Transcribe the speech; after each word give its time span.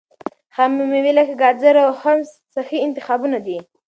خامې 0.55 0.85
مېوې 0.91 1.11
لکه 1.19 1.33
ګاځره 1.41 1.81
او 1.87 1.91
حمص 2.01 2.29
صحي 2.55 2.77
انتخابونه 2.87 3.37
دي. 3.45 3.57